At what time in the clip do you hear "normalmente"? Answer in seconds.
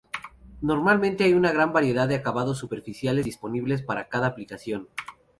0.61-1.25